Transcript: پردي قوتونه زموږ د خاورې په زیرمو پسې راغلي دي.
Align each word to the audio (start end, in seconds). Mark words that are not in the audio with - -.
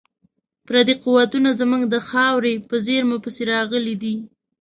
پردي 0.67 0.93
قوتونه 1.03 1.49
زموږ 1.59 1.81
د 1.87 1.95
خاورې 2.07 2.53
په 2.69 2.75
زیرمو 2.85 3.17
پسې 3.23 3.41
راغلي 3.53 3.95
دي. 4.03 4.15